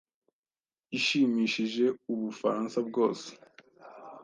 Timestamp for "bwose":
2.87-3.27